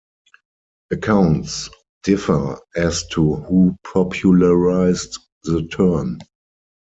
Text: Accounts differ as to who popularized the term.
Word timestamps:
Accounts 0.89 1.69
differ 2.01 2.57
as 2.75 3.05
to 3.09 3.35
who 3.35 3.77
popularized 3.83 5.19
the 5.43 5.67
term. 5.67 6.17